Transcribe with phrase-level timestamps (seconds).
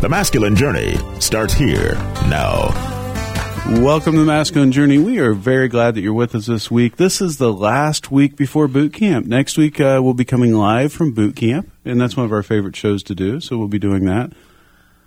[0.00, 1.92] The masculine journey starts here
[2.28, 2.68] now.
[3.82, 4.96] Welcome to the Masculine Journey.
[4.96, 6.96] We are very glad that you're with us this week.
[6.96, 9.26] This is the last week before boot camp.
[9.26, 12.42] Next week, uh, we'll be coming live from boot camp, and that's one of our
[12.42, 14.32] favorite shows to do, so we'll be doing that.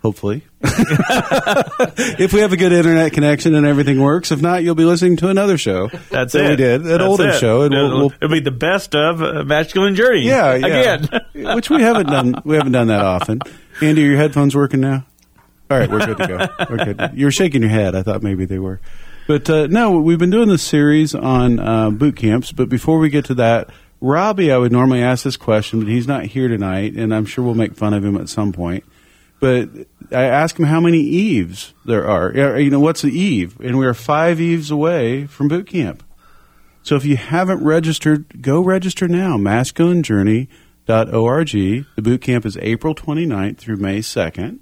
[0.02, 0.44] Hopefully.
[0.62, 4.30] if we have a good internet connection and everything works.
[4.30, 5.88] If not, you'll be listening to another show.
[6.10, 6.50] That's that it.
[6.50, 7.40] we did, an That's older it.
[7.40, 7.62] show.
[7.62, 10.20] And it'll, we'll, we'll, it'll be the best of uh, masculine journey.
[10.20, 10.94] yeah, yeah.
[10.94, 11.54] again.
[11.56, 12.34] Which we haven't done.
[12.44, 13.40] We haven't done that often.
[13.82, 15.04] Andy, are your headphones working now?
[15.70, 16.66] All right, we're good to go.
[16.70, 17.10] We're good.
[17.14, 17.94] You're shaking your head.
[17.94, 18.80] I thought maybe they were,
[19.26, 19.98] but uh, no.
[19.98, 22.52] We've been doing this series on uh, boot camps.
[22.52, 26.06] But before we get to that, Robbie, I would normally ask this question, but he's
[26.06, 28.84] not here tonight, and I'm sure we'll make fun of him at some point.
[29.40, 29.70] But
[30.12, 32.60] I asked him how many eves there are.
[32.60, 33.58] You know, what's an eve?
[33.60, 36.02] And we are five eves away from boot camp.
[36.82, 39.38] So if you haven't registered, go register now.
[40.86, 41.86] Masculinejourney.org.
[41.96, 44.58] The boot camp is April 29th through May 2nd.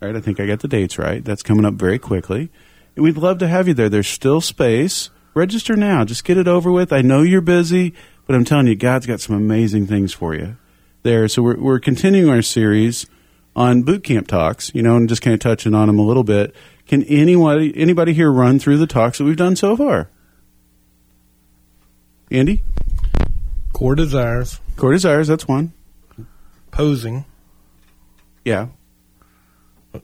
[0.00, 0.16] Right?
[0.16, 1.24] I think I got the dates right.
[1.24, 2.50] That's coming up very quickly.
[2.94, 3.88] And we'd love to have you there.
[3.88, 5.10] There's still space.
[5.34, 6.04] Register now.
[6.04, 6.92] Just get it over with.
[6.92, 7.94] I know you're busy,
[8.26, 10.56] but I'm telling you, God's got some amazing things for you
[11.02, 11.28] there.
[11.28, 13.06] So we're, we're continuing our series
[13.54, 16.24] on boot camp talks, you know, and just kind of touching on them a little
[16.24, 16.54] bit.
[16.86, 20.10] Can anybody anybody here run through the talks that we've done so far?
[22.30, 22.62] Andy,
[23.76, 25.28] Core desires, core desires.
[25.28, 25.74] That's one.
[26.70, 27.26] posing.
[28.42, 28.68] Yeah,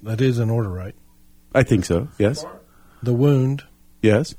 [0.02, 0.94] That is in order, right?
[1.54, 2.08] I think so.
[2.18, 2.44] Yes,
[3.02, 3.62] The wound,
[4.02, 4.34] yes.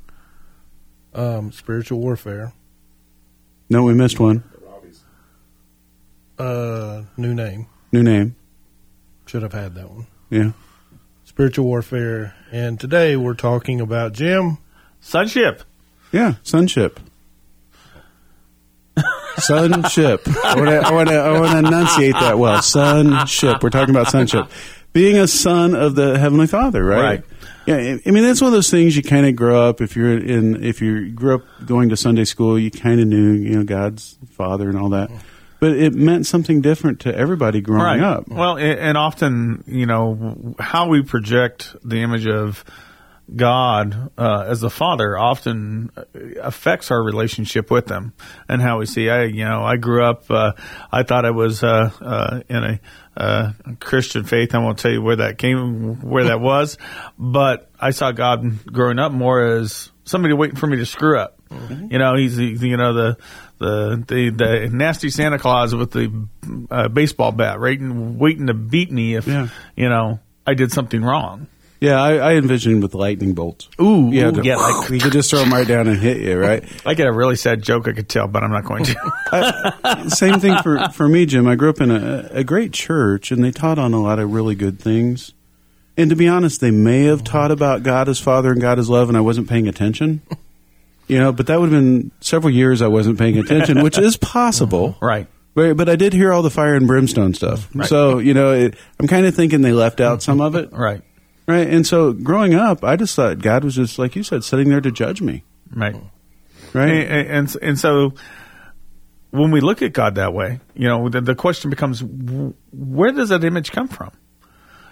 [1.15, 2.53] um, spiritual warfare,
[3.71, 4.43] No, we missed one.
[6.37, 7.65] uh, new name.
[7.91, 8.35] New name.
[9.25, 10.05] Should have had that one.
[10.29, 10.51] Yeah.
[11.23, 12.35] Spiritual warfare.
[12.51, 14.57] And today we're talking about Jim.
[14.99, 15.63] Sonship.
[16.11, 16.99] Yeah, sonship.
[19.37, 20.27] Sonship.
[20.43, 22.61] I want to I want to I want to enunciate that well.
[22.61, 23.63] Sonship.
[23.63, 24.47] We're talking about sonship.
[24.93, 27.01] Being a son of the heavenly Father, right?
[27.01, 27.23] Right.
[27.65, 29.81] Yeah, I- mean that's one of those things you kind of grow up.
[29.81, 33.31] If you're in, if you grew up going to Sunday school, you kind of knew,
[33.31, 35.09] you know, God's Father and all that.
[35.59, 38.27] But it meant something different to everybody growing up.
[38.27, 42.65] Well, and often, you know, how we project the image of
[43.35, 45.91] God uh, as the Father often
[46.41, 48.13] affects our relationship with Him
[48.49, 49.09] and how we see.
[49.09, 50.29] I, you know, I grew up.
[50.29, 50.53] Uh,
[50.91, 52.79] I thought I was uh, uh, in a
[53.15, 54.53] uh, Christian faith.
[54.53, 56.77] I won't tell you where that came, where that was,
[57.17, 61.39] but I saw God growing up more as somebody waiting for me to screw up.
[61.89, 63.17] You know, he's the- you know the
[63.59, 66.27] the the, the nasty Santa Claus with the
[66.71, 69.49] uh, baseball bat, right, and waiting to beat me if Yeah.
[69.75, 71.45] you know I did something wrong.
[71.83, 73.67] Yeah, I, I envisioned with lightning bolts.
[73.81, 76.17] Ooh, yeah, ooh, the- yeah, like- you could just throw them right down and hit
[76.21, 76.63] you, right?
[76.85, 80.05] I got a really sad joke I could tell, but I'm not going to.
[80.09, 81.45] Same thing for, for me, Jim.
[81.47, 84.31] I grew up in a, a great church, and they taught on a lot of
[84.31, 85.33] really good things.
[85.97, 88.89] And to be honest, they may have taught about God as Father and God as
[88.89, 90.21] love, and I wasn't paying attention.
[91.09, 94.15] You know, but that would have been several years I wasn't paying attention, which is
[94.17, 94.95] possible.
[95.01, 95.27] right.
[95.55, 97.69] But, but I did hear all the fire and brimstone stuff.
[97.85, 100.71] So, you know, it, I'm kind of thinking they left out some of it.
[100.71, 101.01] Right.
[101.47, 101.67] Right.
[101.67, 104.81] And so growing up, I just thought God was just, like you said, sitting there
[104.81, 105.43] to judge me.
[105.73, 105.95] Right.
[106.73, 106.89] Right.
[106.89, 108.13] And, and and so
[109.31, 112.03] when we look at God that way, you know, the, the question becomes,
[112.71, 114.11] where does that image come from?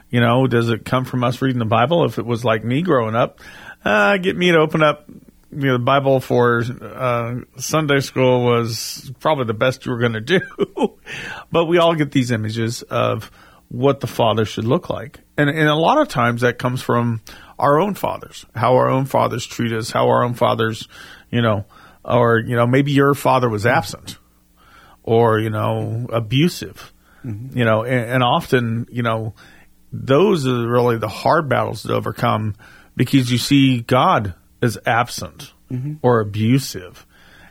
[0.10, 2.06] You know, does it come from us reading the Bible?
[2.06, 3.40] If it was like me growing up,
[3.86, 5.08] uh, get me to open up.
[5.52, 10.14] You know, the Bible for uh, Sunday school was probably the best you were going
[10.22, 10.42] to do,
[11.52, 13.30] but we all get these images of
[13.68, 17.22] what the father should look like, and and a lot of times that comes from
[17.60, 20.88] our own fathers, how our own fathers treat us, how our own fathers,
[21.30, 21.66] you know,
[22.04, 24.18] or you know maybe your father was absent,
[25.04, 26.94] or you know abusive,
[27.26, 27.58] mm-hmm.
[27.58, 29.34] you know, and, and often you know
[29.92, 32.56] those are really the hard battles to overcome
[32.96, 35.96] because you see God is absent mm-hmm.
[36.02, 37.06] or abusive.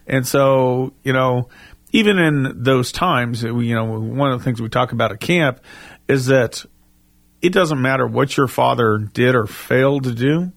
[0.07, 1.49] And so, you know,
[1.93, 5.61] even in those times, you know, one of the things we talk about at camp
[6.09, 6.65] is that
[7.43, 10.53] it doesn't matter what your father did or failed to do.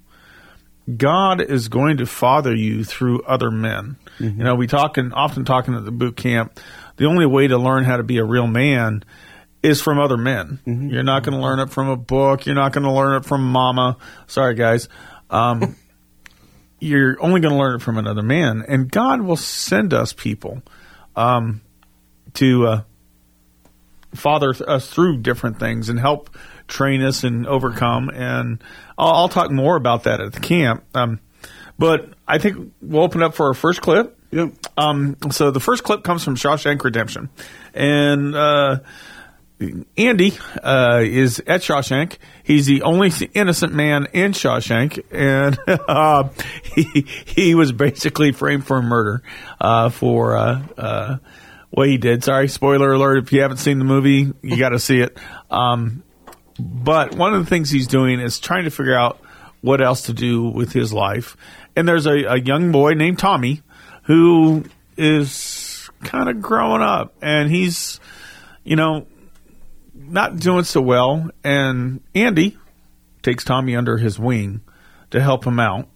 [0.98, 3.96] God is going to father you through other men.
[4.38, 6.60] You know, we talk and often talking at the boot camp.
[6.98, 9.04] The only way to learn how to be a real man
[9.64, 10.60] is from other men.
[10.92, 12.46] You're not going to learn it from a book.
[12.46, 13.98] You're not going to learn it from mama.
[14.28, 14.90] Sorry, guys.
[15.30, 15.78] Um,
[16.82, 20.62] you're only going to learn it from another man, and God will send us people
[21.16, 21.62] um,
[22.34, 22.82] to uh,
[24.14, 26.36] father th- us through different things and help
[26.74, 28.10] train us and overcome.
[28.10, 28.62] And
[28.98, 30.84] I'll, I'll talk more about that at the camp.
[30.94, 31.20] Um,
[31.78, 34.18] but I think we'll open up for our first clip.
[34.32, 34.54] Yep.
[34.78, 37.30] Um, so the first clip comes from Shawshank Redemption,
[37.76, 38.80] and uh,
[39.96, 40.34] Andy
[40.64, 42.18] uh, is at Shawshank.
[42.44, 46.30] He's the only innocent man in Shawshank, and uh,
[46.64, 49.22] he he was basically framed for murder
[49.62, 51.18] uh, for uh, uh,
[51.70, 52.24] what he did.
[52.24, 53.26] Sorry, spoiler alert!
[53.26, 55.16] If you haven't seen the movie, you got to see it.
[55.52, 56.04] Um,
[56.60, 59.20] but one of the things he's doing is trying to figure out
[59.62, 61.38] what else to do with his life.
[61.76, 63.62] And there's a, a young boy named Tommy
[64.04, 64.66] who
[64.98, 68.00] is kind of growing up, and he's,
[68.64, 69.08] you know,
[69.96, 71.30] not doing so well.
[71.44, 72.58] And Andy
[73.22, 74.62] takes Tommy under his wing
[75.12, 75.88] to help him out.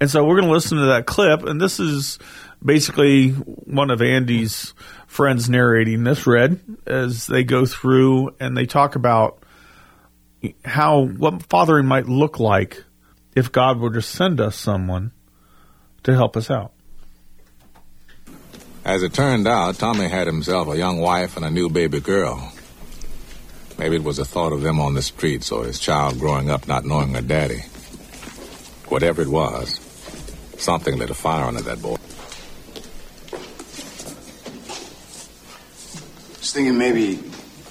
[0.00, 2.18] And so we're going to listen to that clip, and this is
[2.64, 4.74] basically one of Andy's
[5.06, 9.42] friends narrating this, Red, as they go through and they talk about
[10.64, 12.84] how what fathering might look like
[13.34, 15.12] if God were to send us someone
[16.04, 16.72] to help us out.
[18.84, 22.52] As it turned out, Tommy had himself a young wife and a new baby girl.
[23.78, 26.66] Maybe it was the thought of them on the streets or his child growing up
[26.66, 27.60] not knowing her daddy.
[28.88, 29.78] Whatever it was,
[30.56, 31.96] something lit a fire under that boy.
[36.48, 37.27] was thinking maybe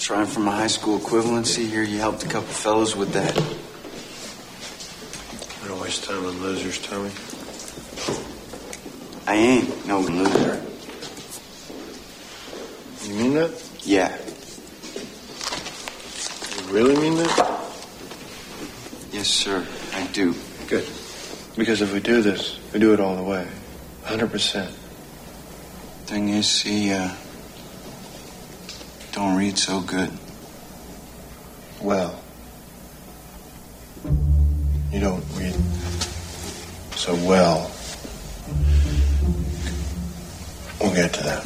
[0.07, 1.83] trying for my high school equivalency here.
[1.83, 3.35] You helped a couple fellows with that.
[5.67, 7.11] Don't waste time on losers, Tommy.
[9.27, 10.65] I ain't no loser.
[13.03, 13.51] You mean that?
[13.81, 14.17] Yeah.
[16.55, 17.37] You really mean that?
[19.11, 19.67] Yes, sir.
[19.93, 20.33] I do.
[20.69, 20.87] Good.
[21.57, 23.45] Because if we do this, we do it all the way.
[24.05, 24.69] 100%.
[26.05, 27.13] Thing is, see, uh,
[29.17, 30.11] don't read so good.
[31.81, 32.21] Well,
[34.91, 35.55] you don't read
[36.95, 37.71] so well.
[40.79, 41.43] We'll get to that.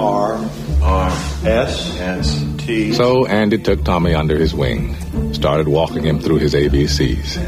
[0.00, 0.50] R
[0.82, 1.10] R
[1.44, 2.94] S S T.
[2.94, 4.96] So Andy took Tommy under his wing,
[5.34, 7.38] started walking him through his ABCs.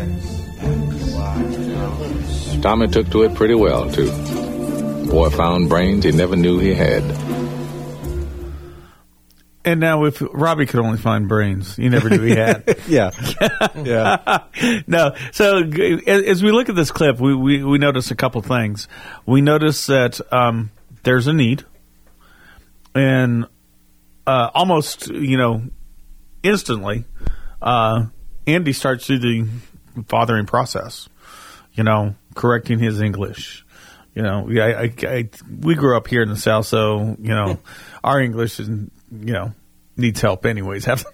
[2.61, 4.11] Tommy took to it pretty well, too.
[5.09, 7.26] Boy found brains he never knew he had.
[9.67, 12.79] And now, if Robbie could only find brains, you never knew he had.
[12.87, 13.11] Yeah.
[13.75, 14.45] yeah.
[14.87, 15.17] no.
[15.33, 15.59] So
[16.07, 18.87] as we look at this clip, we, we, we notice a couple things.
[19.27, 20.71] We notice that um,
[21.03, 21.65] there's a need,
[22.95, 23.47] and
[24.25, 25.65] uh, almost you know
[26.45, 27.05] instantly,
[27.61, 28.07] uh,
[28.47, 29.49] Andy starts through the
[30.07, 31.09] fathering process.
[31.73, 33.65] You know, correcting his English.
[34.15, 35.29] You know, I, I, I,
[35.61, 37.59] we grew up here in the South, so you know,
[38.05, 39.53] our English is you know
[39.97, 40.85] needs help anyways.
[40.85, 41.05] Have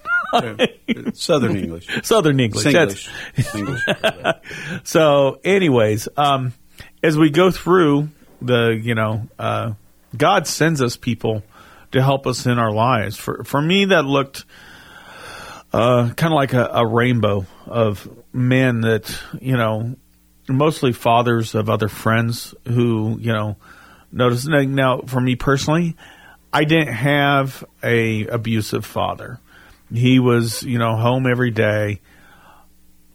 [1.13, 1.87] Southern English.
[2.03, 2.65] Southern English.
[2.65, 4.39] Singlish.
[4.83, 6.53] so, anyways, um,
[7.01, 8.09] as we go through
[8.41, 9.73] the, you know, uh,
[10.15, 11.43] God sends us people
[11.91, 13.17] to help us in our lives.
[13.17, 14.45] For for me, that looked
[15.71, 19.95] uh, kind of like a, a rainbow of men that you know,
[20.47, 23.57] mostly fathers of other friends who you know
[24.11, 24.45] notice.
[24.47, 25.95] Now, for me personally,
[26.53, 29.39] I didn't have a abusive father.
[29.91, 31.99] He was, you know, home every day,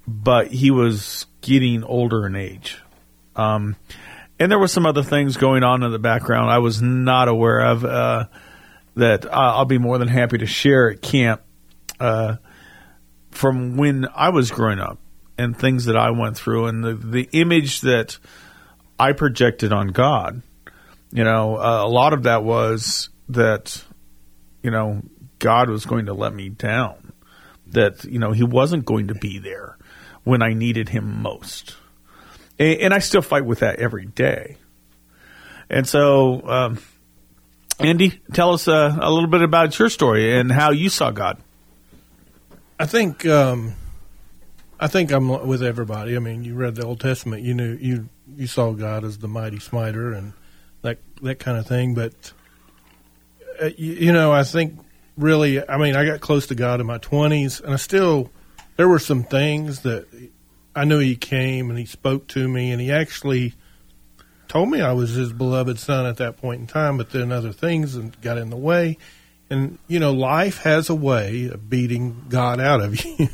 [0.08, 2.78] but he was getting older in age.
[3.36, 3.76] Um,
[4.40, 7.60] and there were some other things going on in the background I was not aware
[7.60, 8.26] of uh,
[8.96, 11.40] that I'll be more than happy to share at camp
[12.00, 12.36] uh,
[13.30, 14.98] from when I was growing up
[15.38, 18.18] and things that I went through and the, the image that
[18.98, 20.42] I projected on God.
[21.12, 23.84] You know, uh, a lot of that was that,
[24.62, 25.02] you know,
[25.38, 27.12] God was going to let me down,
[27.68, 29.76] that, you know, He wasn't going to be there
[30.24, 31.76] when I needed Him most.
[32.58, 34.56] And, and I still fight with that every day.
[35.70, 36.78] And so, um,
[37.78, 41.38] Andy, tell us uh, a little bit about your story and how you saw God.
[42.80, 43.74] I think um,
[44.80, 46.16] I think I'm with everybody.
[46.16, 49.28] I mean, you read the Old Testament, you knew you you saw God as the
[49.28, 50.32] mighty smiter and
[50.82, 51.94] that that kind of thing.
[51.94, 52.32] But
[53.60, 54.78] uh, you, you know, I think
[55.16, 58.30] really, I mean, I got close to God in my 20s, and I still
[58.76, 60.06] there were some things that
[60.74, 63.54] I knew He came and He spoke to me, and He actually
[64.46, 66.96] told me I was His beloved Son at that point in time.
[66.96, 68.98] But then other things and got in the way,
[69.50, 73.28] and you know, life has a way of beating God out of you.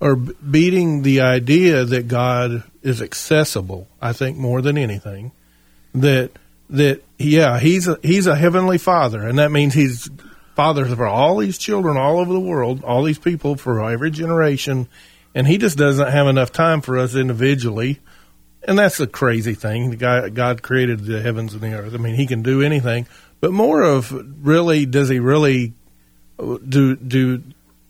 [0.00, 3.86] or beating the idea that God is accessible.
[4.00, 5.32] I think more than anything
[5.94, 6.30] that
[6.70, 10.10] that yeah he's a he's a heavenly father, and that means he's
[10.54, 14.88] father for all these children all over the world, all these people for every generation,
[15.34, 18.00] and he just doesn't have enough time for us individually.
[18.62, 19.90] And that's a crazy thing.
[19.90, 21.94] The guy, God created the heavens and the earth.
[21.94, 23.06] I mean, he can do anything,
[23.40, 24.12] but more of
[24.44, 25.72] really, does he really
[26.38, 27.42] do do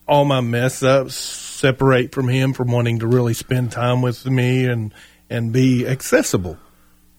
[0.07, 4.67] all my mess ups separate from him from wanting to really spend time with me
[4.67, 4.93] and
[5.29, 6.59] and be accessible.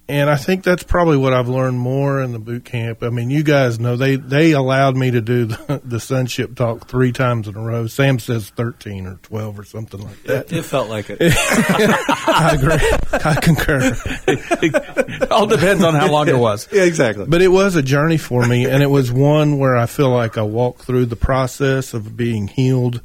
[0.10, 3.04] And I think that's probably what I've learned more in the boot camp.
[3.04, 6.88] I mean, you guys know they they allowed me to do the, the sonship talk
[6.88, 7.88] three times in a row.
[7.88, 10.52] Sam says thirteen or twelve or something like that.
[10.52, 11.18] It, it felt like it.
[11.22, 13.22] I agree.
[13.26, 13.80] I concur.
[14.28, 16.70] it all depends on how long it was.
[16.72, 17.26] Yeah, exactly.
[17.28, 20.38] But it was a journey for me, and it was one where I feel like
[20.38, 23.02] I walked through the process of being healed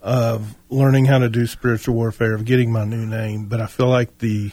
[0.00, 3.46] of learning how to do spiritual warfare, of getting my new name.
[3.46, 4.50] But I feel like the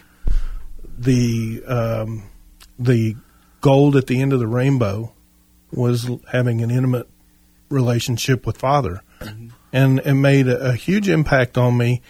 [0.99, 2.23] the um,
[2.77, 3.15] the
[3.61, 5.13] gold at the end of the rainbow
[5.71, 7.07] was having an intimate
[7.69, 9.49] relationship with Father, mm-hmm.
[9.71, 12.01] and it made a, a huge impact on me.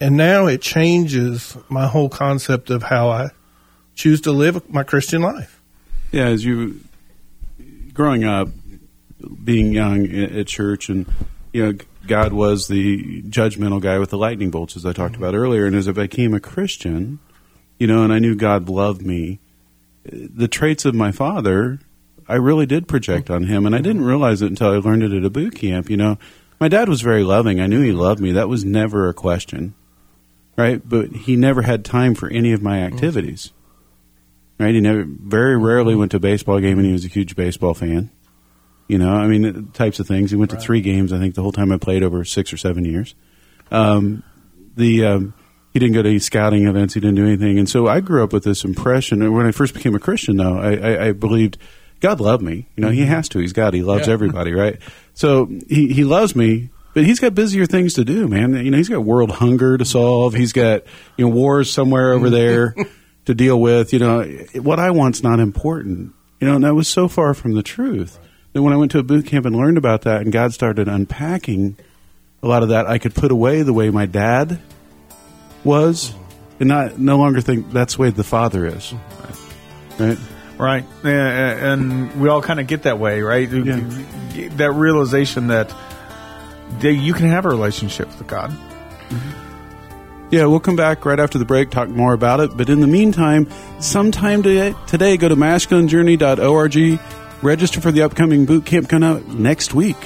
[0.00, 3.30] And now it changes my whole concept of how I
[3.96, 5.60] choose to live my Christian life.
[6.12, 6.80] Yeah, as you
[7.92, 8.48] growing up,
[9.42, 11.06] being young at church, and
[11.52, 15.24] you know, God was the judgmental guy with the lightning bolts, as I talked mm-hmm.
[15.24, 15.66] about earlier.
[15.66, 17.18] And as I became a Christian,
[17.78, 19.40] you know, and I knew God loved me,
[20.04, 21.80] the traits of my father,
[22.28, 23.66] I really did project on him.
[23.66, 25.88] And I didn't realize it until I learned it at a boot camp.
[25.88, 26.18] You know,
[26.60, 27.60] my dad was very loving.
[27.60, 28.32] I knew he loved me.
[28.32, 29.74] That was never a question,
[30.56, 30.86] right?
[30.86, 33.52] But he never had time for any of my activities,
[34.58, 34.74] right?
[34.74, 37.74] He never, very rarely went to a baseball game, and he was a huge baseball
[37.74, 38.10] fan.
[38.88, 40.30] You know, I mean, types of things.
[40.30, 42.56] He went to three games, I think, the whole time I played over six or
[42.56, 43.14] seven years.
[43.70, 44.22] Um,
[44.76, 45.34] the um,
[45.78, 46.94] he didn't go to any scouting events.
[46.94, 49.22] He didn't do anything, and so I grew up with this impression.
[49.22, 51.56] And when I first became a Christian, though, I, I, I believed
[52.00, 52.66] God loved me.
[52.74, 53.10] You know, He mm-hmm.
[53.10, 53.38] has to.
[53.38, 53.74] He's God.
[53.74, 54.12] He loves yeah.
[54.12, 54.80] everybody, right?
[55.14, 58.54] So he he loves me, but he's got busier things to do, man.
[58.54, 60.34] You know, he's got world hunger to solve.
[60.34, 60.82] He's got
[61.16, 62.74] you know wars somewhere over there
[63.26, 63.92] to deal with.
[63.92, 66.12] You know, what I want's not important.
[66.40, 68.18] You know, and that was so far from the truth.
[68.52, 70.88] Then when I went to a boot camp and learned about that, and God started
[70.88, 71.76] unpacking
[72.42, 74.58] a lot of that, I could put away the way my dad
[75.64, 76.14] was,
[76.60, 78.94] and not no longer think that's the way the father is.
[79.98, 80.18] Right.
[80.58, 80.84] Right.
[81.04, 83.48] And we all kind of get that way, right?
[83.50, 83.80] Yeah.
[84.56, 85.72] That realization that
[86.82, 88.50] you can have a relationship with God.
[88.50, 89.44] Mm-hmm.
[90.30, 92.56] Yeah, we'll come back right after the break, talk more about it.
[92.56, 93.48] But in the meantime,
[93.80, 97.00] sometime today, today go to masculinejourney.org
[97.40, 99.96] Register for the upcoming boot camp coming out next week.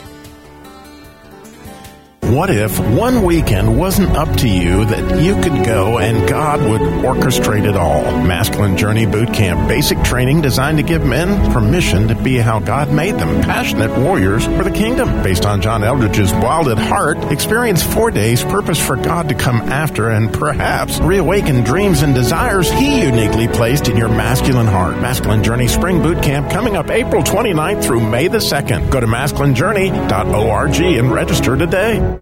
[2.32, 6.80] What if one weekend wasn't up to you that you could go and God would
[6.80, 8.04] orchestrate it all?
[8.22, 12.90] Masculine Journey Boot Camp, basic training designed to give men permission to be how God
[12.90, 15.22] made them, passionate warriors for the kingdom.
[15.22, 19.60] Based on John Eldredge's Wild at Heart, experience four days purpose for God to come
[19.60, 24.96] after and perhaps reawaken dreams and desires He uniquely placed in your masculine heart.
[25.02, 28.90] Masculine Journey Spring Boot Camp coming up April 29th through May the 2nd.
[28.90, 32.21] Go to masculinejourney.org and register today.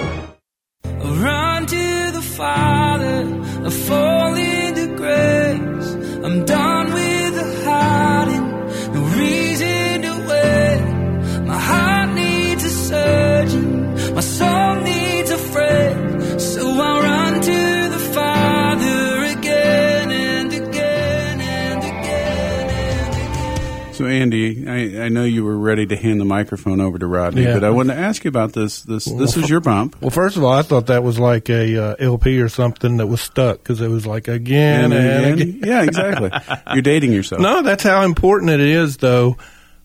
[24.11, 27.53] Andy, I, I know you were ready to hand the microphone over to Rodney, Yeah.
[27.55, 28.81] but I wanted to ask you about this.
[28.83, 29.99] This this is your bump.
[30.01, 33.07] Well, first of all, I thought that was like a uh, LP or something that
[33.07, 35.59] was stuck because it was like again and, again.
[35.63, 36.29] Yeah, exactly.
[36.73, 37.41] You're dating yourself.
[37.41, 39.37] No, that's how important it is, though.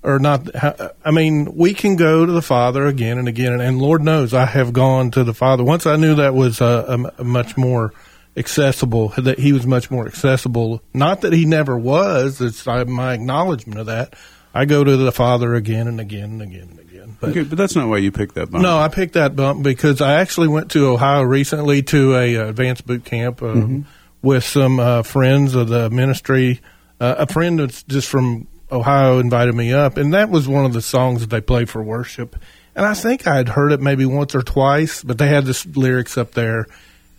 [0.03, 0.55] Or not.
[0.55, 4.03] how- I mean, we can go to the Father again and again, and, and Lord
[4.05, 5.65] knows I have gone to the Father.
[5.65, 6.85] Once I knew that was uh,
[7.19, 7.93] a, a much more
[8.37, 10.83] accessible, that He was much more accessible.
[10.95, 12.41] Not that He never was.
[12.41, 14.15] It's my acknowledgement of that.
[14.55, 17.17] I go to the Father again and again and again and again.
[17.21, 18.63] But okay, but that's not why you picked that bump.
[18.63, 22.47] no, I picked that bump because I actually went to Ohio recently to a uh,
[22.49, 23.81] advanced boot camp um, Mm-hmm.
[24.23, 26.61] with some uh, friends of the ministry.
[27.01, 30.73] Uh, a friend that's just from Ohio invited me up, and that was one of
[30.73, 32.35] the songs that they played for worship.
[32.75, 35.65] And I think I had heard it maybe once or twice, but they had this
[35.67, 36.67] lyrics up there,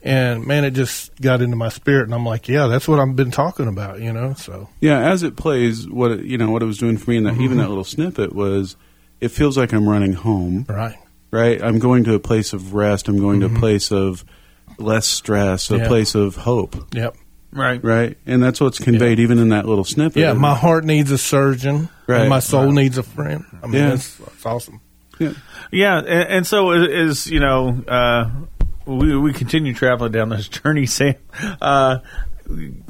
[0.03, 3.15] and man, it just got into my spirit, and I'm like, yeah, that's what I've
[3.15, 4.33] been talking about, you know.
[4.35, 7.17] So Yeah, as it plays, what it, you know, what it was doing for me,
[7.17, 7.43] and that, Mm-hmm.
[7.43, 8.75] even that little snippet was,
[9.19, 10.65] it feels like I'm running home.
[10.69, 10.95] right,
[11.31, 13.07] Right, I'm going to a place of rest.
[13.09, 14.23] I'm going to a place of
[14.77, 15.81] less stress, a Mm-hmm.
[15.83, 15.87] Yeah.
[15.89, 16.93] place of hope.
[16.95, 17.15] yep,
[17.51, 17.83] Right.
[17.83, 20.17] Right, and that's what's conveyed even in that little snippet.
[20.21, 20.33] yeah.
[20.33, 22.21] My heart needs a surgeon, Right.
[22.21, 23.43] and my soul needs a friend.
[23.63, 23.89] I mean, Yeah.
[23.89, 24.79] that's, that's awesome.
[25.19, 25.33] Yeah.
[25.71, 26.87] Yeah, and, and so is,
[27.25, 28.29] is you know uh,
[28.87, 31.15] we we continue traveling down this journey, Sam.
[31.61, 31.99] Uh,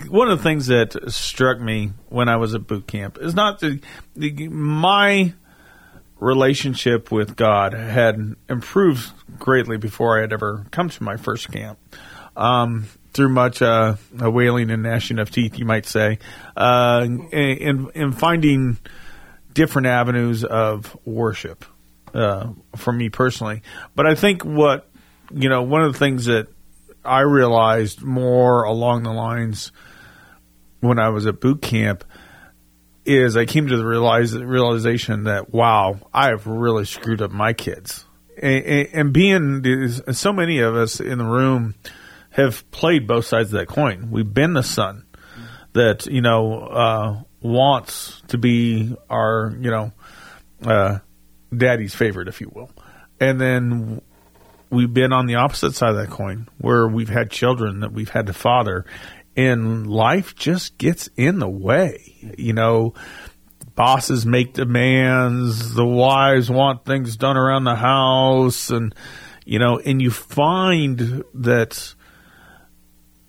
[0.08, 3.60] one of the things that struck me when I was at boot camp is not
[3.60, 3.80] the,
[4.16, 5.34] the my
[6.20, 11.80] relationship with God had improved greatly before I had ever come to my first camp.
[12.36, 16.20] Um, through much uh, wailing and gnashing of teeth, you might say,
[16.56, 18.78] uh, in in finding
[19.54, 21.66] different avenues of worship
[22.14, 23.64] uh, for me personally.
[23.96, 24.88] But I think what
[25.32, 26.48] you know, one of the things that
[27.04, 29.72] I realized more along the lines
[30.80, 32.04] when I was at boot camp
[33.06, 37.54] is I came to the realize, realization that wow, I have really screwed up my
[37.54, 38.06] kids,
[38.42, 41.76] and, and, being so many of us in the room
[42.32, 44.12] have played both sides of that coin.
[44.12, 45.06] We've been the son
[45.74, 49.92] that you know uh, wants to be our you know
[50.64, 51.00] uh,
[51.56, 52.70] daddy's favorite, if you will,
[53.22, 54.02] and then
[54.70, 58.10] we've been on the opposite side of that coin where we've had children that we've
[58.10, 58.86] had to father,
[59.36, 62.16] and life just gets in the way.
[62.38, 62.94] You know,
[63.76, 68.94] bosses make demands, the wives want things done around the house, and
[69.46, 71.96] you know, and you find that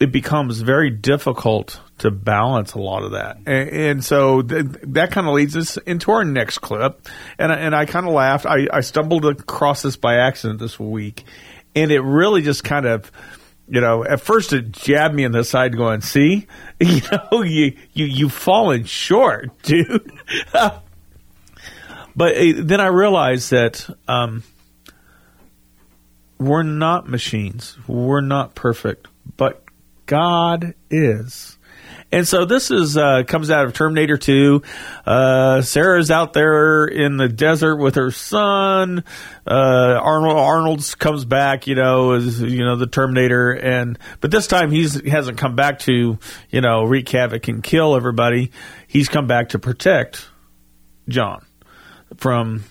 [0.01, 3.39] it becomes very difficult to balance a lot of that.
[3.47, 7.09] And, and so th- that kind of leads us into our next clip.
[7.39, 8.47] And I, and I kind of laughed.
[8.47, 11.25] I, I stumbled across this by accident this week.
[11.75, 13.11] And it really just kind of,
[13.69, 16.47] you know, at first it jabbed me in the side going, see,
[16.81, 20.13] you know, you, you, you've fallen short, dude.
[20.53, 24.43] but uh, then I realized that, um,
[26.39, 27.77] we're not machines.
[27.87, 29.65] We're not perfect, but
[30.07, 31.58] God is.
[32.11, 34.63] And so this is uh, comes out of Terminator 2.
[35.05, 39.05] Uh, Sarah's out there in the desert with her son.
[39.47, 44.47] Uh, Arnold Arnold's comes back, you know, as you know the Terminator, and but this
[44.47, 46.19] time he's he hasn't come back to
[46.51, 48.53] you know wreak havoc and kill everybody.
[48.87, 50.31] He's come back to protect
[51.09, 51.45] John
[52.17, 52.65] from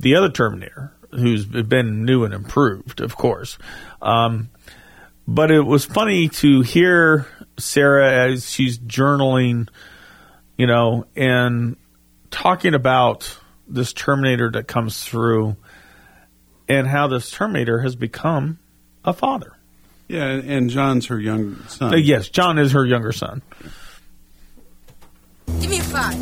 [0.00, 3.56] the other Terminator, who's been new and improved, of course.
[4.02, 4.50] Um,
[5.26, 7.26] but it was funny to hear
[7.58, 9.68] Sarah as she's journaling,
[10.56, 11.76] you know, and
[12.30, 13.38] talking about
[13.68, 15.56] this Terminator that comes through
[16.68, 18.58] and how this Terminator has become
[19.04, 19.52] a father.
[20.08, 21.94] Yeah, and and John's her young son.
[21.94, 23.42] Uh, yes, John is her younger son.
[25.60, 26.14] Give me a five.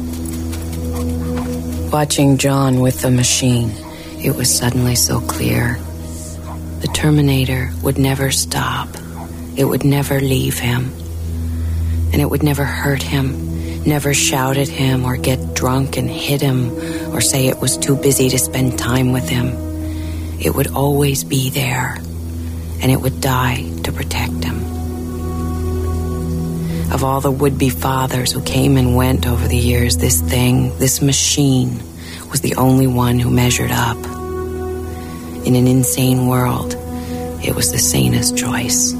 [1.92, 3.70] Watching John with the machine,
[4.18, 5.78] it was suddenly so clear.
[6.80, 8.88] The Terminator would never stop.
[9.56, 10.92] It would never leave him.
[12.12, 16.40] And it would never hurt him, never shout at him or get drunk and hit
[16.40, 16.70] him
[17.12, 19.56] or say it was too busy to spend time with him.
[20.40, 21.94] It would always be there,
[22.82, 24.60] and it would die to protect him.
[26.92, 30.76] Of all the would be fathers who came and went over the years, this thing,
[30.78, 31.80] this machine,
[32.30, 33.96] was the only one who measured up.
[35.46, 36.74] In an insane world,
[37.44, 38.94] it was the sanest choice.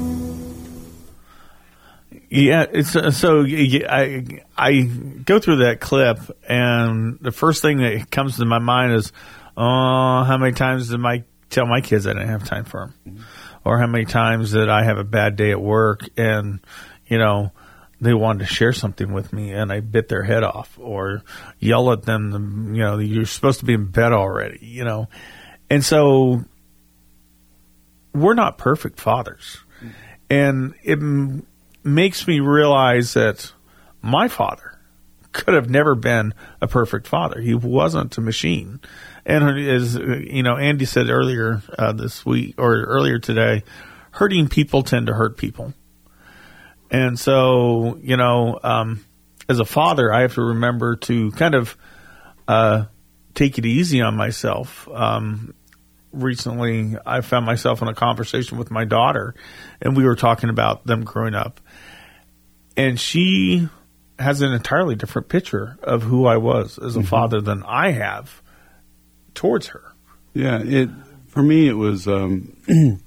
[2.35, 4.25] Yeah, it's uh, so I
[4.57, 6.17] I go through that clip,
[6.49, 9.11] and the first thing that comes to my mind is,
[9.55, 13.23] oh, how many times did I tell my kids I didn't have time for them,
[13.63, 16.59] or how many times that I have a bad day at work, and
[17.05, 17.51] you know
[18.01, 21.21] they wanted to share something with me and I bit their head off or
[21.59, 25.07] yell at them, you know, you're supposed to be in bed already, you know.
[25.69, 26.43] And so
[28.11, 29.59] we're not perfect fathers.
[30.29, 30.99] And it
[31.83, 33.51] makes me realize that
[34.01, 34.79] my father
[35.31, 37.41] could have never been a perfect father.
[37.41, 38.79] He wasn't a machine.
[39.25, 43.63] And as you know, Andy said earlier uh, this week or earlier today,
[44.11, 45.73] hurting people tend to hurt people.
[46.91, 49.03] And so, you know, um,
[49.49, 51.75] as a father, I have to remember to kind of
[52.47, 52.85] uh,
[53.33, 54.87] take it easy on myself.
[54.93, 55.55] Um,
[56.13, 59.35] recently, I found myself in a conversation with my daughter,
[59.81, 61.59] and we were talking about them growing up.
[62.77, 63.67] And she
[64.19, 67.07] has an entirely different picture of who I was as a Mhm.
[67.07, 68.41] father than I have
[69.33, 69.81] towards her.
[70.33, 70.89] Yeah, it
[71.27, 72.53] for me it was um,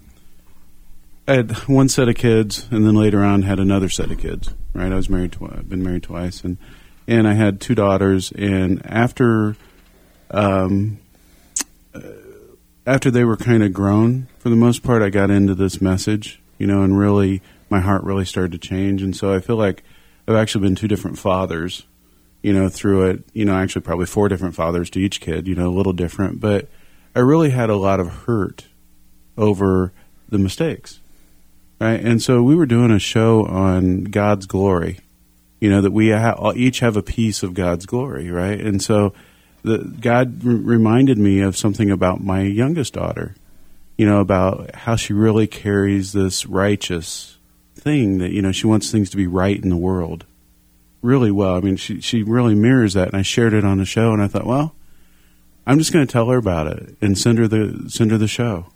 [1.28, 4.50] I had one set of kids, and then later on had another set of kids.
[4.74, 5.32] Right, I was married.
[5.32, 6.58] Twi- I've been married twice, and
[7.08, 8.30] and I had two daughters.
[8.32, 9.56] And after,
[10.30, 10.98] um,
[11.94, 12.00] uh,
[12.87, 16.40] after they were kind of grown, for the most part, I got into this message,
[16.59, 19.03] you know, and really my heart really started to change.
[19.03, 19.83] And so I feel like
[20.29, 21.87] I've actually been two different fathers,
[22.42, 23.25] you know, through it.
[23.33, 26.40] You know, actually probably four different fathers to each kid, you know, a little different,
[26.40, 26.68] but
[27.14, 28.66] I really had a lot of hurt
[29.37, 29.92] over
[30.29, 31.01] the mistakes
[31.81, 32.01] right?
[32.01, 35.01] And so we were doing a show on God's glory.
[35.61, 38.61] You know that we ha- each have a piece of God's glory, right?
[38.61, 39.14] And so
[39.66, 43.35] the God r- reminded me of something about my youngest daughter.
[43.96, 47.38] You know about how she really carries this righteous
[47.74, 50.24] thing that you know she wants things to be right in the world
[51.02, 51.55] really well.
[51.55, 54.22] I mean, she she really mirrors that, and I shared it on the show, and
[54.22, 54.74] I thought, well,
[55.66, 58.29] I'm just going to tell her about it and send her the send her the
[58.29, 58.66] show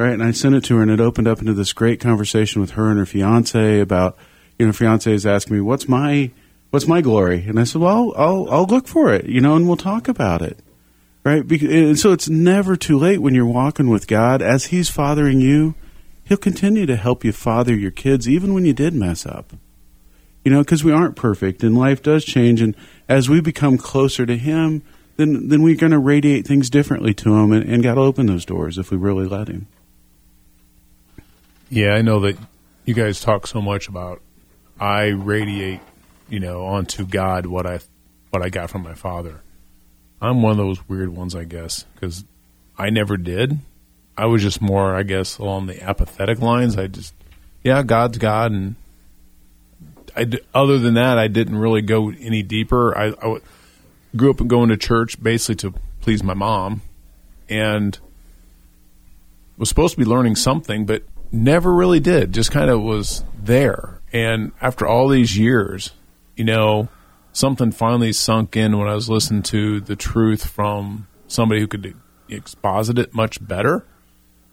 [0.00, 0.14] right?
[0.14, 2.70] And I sent it to her, and it opened up into this great conversation with
[2.70, 4.16] her and her fiance about,
[4.58, 6.30] you know, fiance is asking me, "What's my,
[6.70, 9.66] what's my glory?" And I said, "Well, I'll, I'll look for it, you know, and
[9.66, 10.58] we'll talk about it,
[11.24, 15.40] right?" And so it's never too late when you're walking with God as He's fathering
[15.40, 15.74] you.
[16.24, 19.52] He'll continue to help you father your kids, even when you did mess up.
[20.44, 22.74] You know, because we aren't perfect, and life does change, and
[23.08, 24.82] as we become closer to Him,
[25.16, 28.26] then then we're going to radiate things differently to Him, and, and God will open
[28.26, 29.66] those doors if we really let Him.
[31.68, 32.36] Yeah, I know that
[32.84, 34.20] you guys talk so much about
[34.80, 35.80] I radiate,
[36.30, 37.80] you know, onto God what I
[38.30, 39.42] what I got from my father.
[40.20, 42.24] I'm one of those weird ones, I guess, because
[42.78, 43.58] I never did.
[44.16, 46.76] I was just more, I guess, along the apathetic lines.
[46.76, 47.14] I just,
[47.64, 48.74] yeah, God's God, and
[50.14, 52.96] I other than that, I didn't really go any deeper.
[52.96, 53.38] I, I
[54.14, 56.82] grew up going to church basically to please my mom,
[57.48, 57.98] and
[59.56, 62.32] was supposed to be learning something, but never really did.
[62.32, 64.00] Just kind of was there.
[64.12, 65.92] And after all these years,
[66.40, 66.88] you know,
[67.32, 71.94] something finally sunk in when I was listening to the truth from somebody who could
[72.30, 73.86] exposit it much better.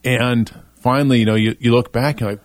[0.04, 2.42] And finally, you know, you, you look back, you're like,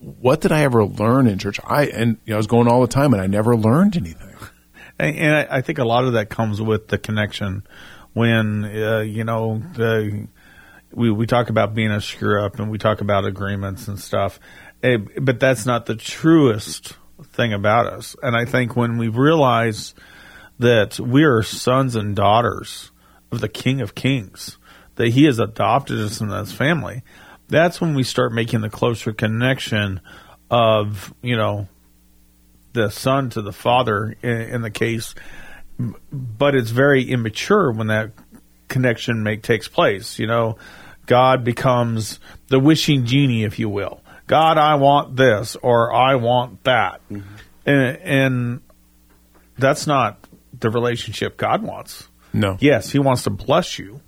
[0.00, 1.60] what did I ever learn in church?
[1.64, 4.34] I and you know, I was going all the time, and I never learned anything.
[4.98, 7.64] And, and I, I think a lot of that comes with the connection.
[8.14, 10.26] When uh, you know the
[10.90, 14.40] we we talk about being a screw up and we talk about agreements and stuff,
[14.82, 18.16] eh, but that's not the truest thing about us.
[18.22, 19.94] And I think when we realize
[20.58, 22.90] that we are sons and daughters
[23.32, 24.58] of the King of Kings,
[24.96, 27.02] that He has adopted us in His family,
[27.48, 30.00] that's when we start making the closer connection
[30.50, 31.68] of you know
[32.72, 35.14] the son to the father in, in the case,
[36.12, 38.12] but it's very immature when that
[38.68, 40.18] connection make takes place.
[40.18, 40.58] You know,
[41.06, 44.00] God becomes the wishing genie, if you will.
[44.26, 47.36] God, I want this or I want that, mm-hmm.
[47.64, 48.60] and, and
[49.58, 50.26] that's not
[50.58, 52.08] the relationship God wants.
[52.32, 52.56] No.
[52.60, 54.00] Yes, He wants to bless you,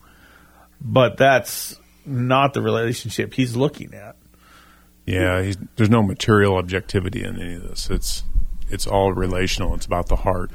[0.80, 4.16] but that's not the relationship He's looking at.
[5.06, 7.88] Yeah, he's, there's no material objectivity in any of this.
[7.88, 8.24] It's
[8.68, 9.74] it's all relational.
[9.74, 10.50] It's about the heart,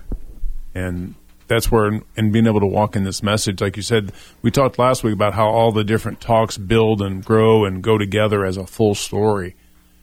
[0.76, 1.16] and
[1.48, 4.80] that's where and being able to walk in this message, like you said, we talked
[4.80, 8.58] last week about how all the different talks build and grow and go together as
[8.58, 9.56] a full story,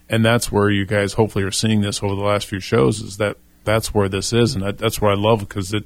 [0.09, 3.01] and that's where you guys hopefully are seeing this over the last few shows.
[3.01, 5.85] Is that that's where this is, and that, that's where I love because it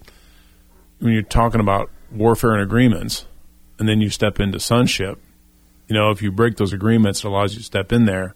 [1.01, 3.27] when you're talking about warfare and agreements,
[3.79, 5.21] and then you step into sonship.
[5.89, 8.35] You know, if you break those agreements, it allows you to step in there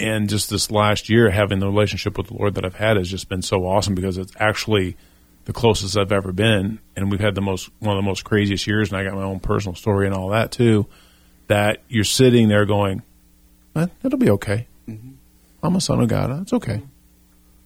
[0.00, 3.08] and just this last year having the relationship with the lord that i've had has
[3.08, 4.96] just been so awesome because it's actually
[5.44, 8.66] the closest i've ever been and we've had the most one of the most craziest
[8.66, 10.86] years and i got my own personal story and all that too
[11.48, 13.02] that you're sitting there going
[13.76, 14.66] eh, it'll be okay
[15.62, 16.82] i'm a son of god it's okay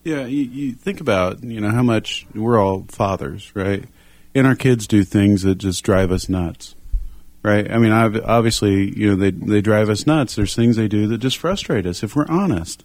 [0.05, 3.85] Yeah, you, you think about you know how much we're all fathers, right?
[4.35, 6.77] And our kids do things that just drive us nuts,
[7.43, 7.71] right?
[7.71, 10.35] I mean, ob- obviously, you know, they they drive us nuts.
[10.37, 12.85] There's things they do that just frustrate us if we're honest,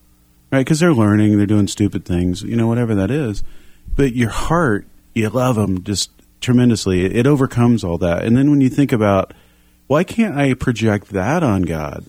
[0.51, 0.65] right?
[0.65, 3.43] Because they're learning, they're doing stupid things, you know, whatever that is.
[3.95, 7.05] But your heart, you love them just tremendously.
[7.05, 8.23] It, it overcomes all that.
[8.25, 9.33] And then when you think about
[9.87, 12.05] why can't I project that on God,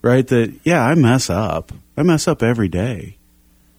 [0.00, 0.26] right?
[0.26, 1.72] That yeah, I mess up.
[1.96, 3.16] I mess up every day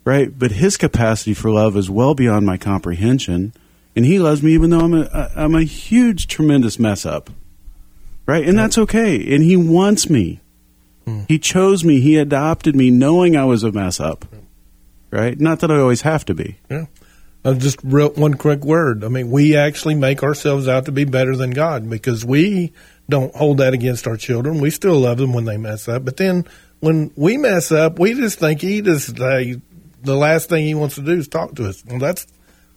[0.06, 0.38] right?
[0.38, 3.54] But his capacity for love is well beyond my comprehension,
[3.96, 7.30] and he loves me even though I'm a I'm a huge, tremendous mess up,
[8.26, 8.48] right?
[8.48, 9.15] And that's okay.
[9.34, 10.39] And he wants me.
[11.06, 11.22] Hmm.
[11.28, 12.00] He chose me.
[12.00, 14.26] He adopted me, knowing I was a mess up,
[15.12, 15.39] right?
[15.39, 16.58] Not that I always have to be.
[16.69, 16.86] Yeah.
[17.45, 19.03] Uh, just real, one quick word.
[19.03, 22.71] I mean, we actually make ourselves out to be better than God because we
[23.10, 24.62] don't hold that against our children.
[24.62, 26.45] We still love them when they mess up, but then
[26.79, 29.41] when we mess up, we just think he just uh,
[30.01, 31.84] the last thing he wants to do is talk to us.
[31.86, 32.27] Well, that's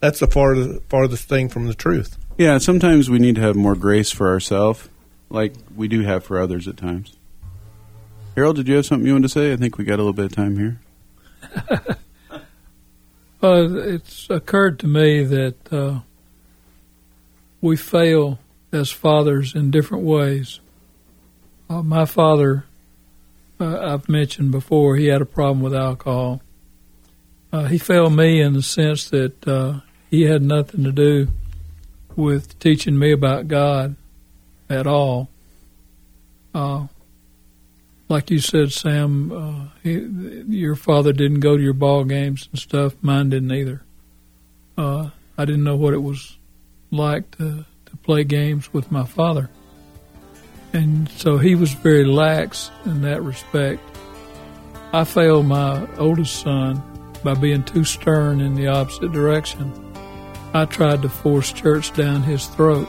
[0.00, 2.16] that's the farthest, farthest thing from the truth.
[2.38, 4.88] Yeah, sometimes we need to have more grace for ourselves,
[5.30, 7.16] like we do have for others at times.
[8.36, 9.52] Harold, did you have something you wanted to say?
[9.52, 11.96] I think we got a little bit of time here.
[13.42, 16.00] Uh, it's occurred to me that uh,
[17.60, 18.38] we fail
[18.72, 20.60] as fathers in different ways.
[21.68, 22.64] Uh, my father,
[23.60, 26.40] uh, I've mentioned before, he had a problem with alcohol.
[27.52, 31.28] Uh, he failed me in the sense that uh, he had nothing to do
[32.14, 33.96] with teaching me about God
[34.68, 35.28] at all.
[36.54, 36.86] Uh,
[38.08, 39.94] like you said, Sam, uh, he,
[40.48, 42.94] your father didn't go to your ball games and stuff.
[43.02, 43.82] Mine didn't either.
[44.78, 46.38] Uh, I didn't know what it was
[46.90, 49.50] like to to play games with my father,
[50.72, 53.80] and so he was very lax in that respect.
[54.92, 56.82] I failed my oldest son
[57.24, 59.72] by being too stern in the opposite direction.
[60.54, 62.88] I tried to force church down his throat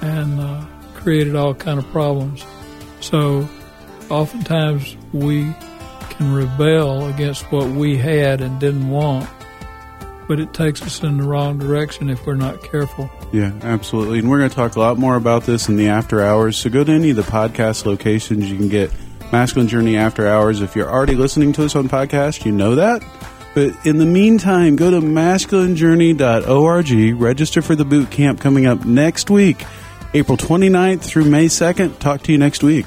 [0.00, 2.44] and uh, created all kind of problems.
[3.00, 3.48] So
[4.12, 5.52] oftentimes we
[6.10, 9.28] can rebel against what we had and didn't want,
[10.28, 13.10] but it takes us in the wrong direction if we're not careful.
[13.32, 14.18] Yeah, absolutely.
[14.18, 16.58] And we're going to talk a lot more about this in the after hours.
[16.58, 18.50] So go to any of the podcast locations.
[18.50, 18.92] You can get
[19.32, 20.60] Masculine Journey After Hours.
[20.60, 23.02] If you're already listening to us on podcast, you know that.
[23.54, 29.30] But in the meantime, go to masculinejourney.org, register for the boot camp coming up next
[29.30, 29.64] week,
[30.14, 31.98] April 29th through May 2nd.
[31.98, 32.86] Talk to you next week.